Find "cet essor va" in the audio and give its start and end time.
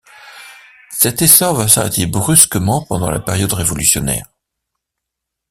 0.89-1.67